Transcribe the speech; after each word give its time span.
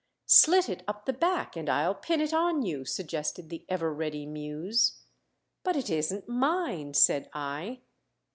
"Slit 0.25 0.67
it 0.67 0.81
up 0.87 1.05
the 1.05 1.13
back, 1.13 1.55
and 1.55 1.69
I'll 1.69 1.93
pin 1.93 2.21
it 2.21 2.33
on 2.33 2.63
you," 2.63 2.85
suggested 2.85 3.49
the 3.51 3.63
ever 3.69 3.93
ready 3.93 4.25
Muse. 4.25 4.99
"But 5.61 5.75
it 5.75 5.91
isn't 5.91 6.27
mine," 6.27 6.95
said 6.95 7.29
I. 7.35 7.81